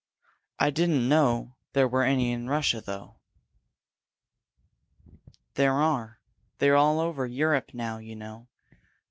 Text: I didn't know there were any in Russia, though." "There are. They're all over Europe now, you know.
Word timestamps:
I 0.57 0.71
didn't 0.71 1.07
know 1.07 1.57
there 1.73 1.87
were 1.87 2.01
any 2.01 2.31
in 2.31 2.49
Russia, 2.49 2.81
though." 2.81 3.17
"There 5.53 5.75
are. 5.75 6.19
They're 6.57 6.75
all 6.75 6.99
over 6.99 7.27
Europe 7.27 7.69
now, 7.75 7.99
you 7.99 8.15
know. 8.15 8.47